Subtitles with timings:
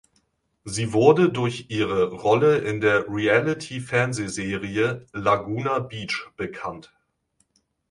[0.65, 6.91] Sie wurde durch ihre Rolle in der Reality-Fernsehserie "Laguna Beach" bekannt.